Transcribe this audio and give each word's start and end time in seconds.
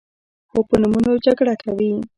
خو 0.49 0.59
په 0.67 0.75
نومونو 0.81 1.11
جګړه 1.25 1.53
کوي. 1.63 1.91